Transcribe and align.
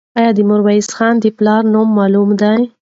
آیا 0.19 0.31
د 0.37 0.39
میرویس 0.49 0.87
خان 0.97 1.15
د 1.19 1.25
پلار 1.37 1.61
نوم 1.73 1.87
معلوم 1.97 2.29
دی؟ 2.41 2.59